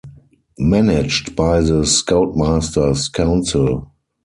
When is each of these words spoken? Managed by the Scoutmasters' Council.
Managed 0.57 1.35
by 1.35 1.61
the 1.61 1.85
Scoutmasters' 1.85 3.07
Council. 3.07 3.91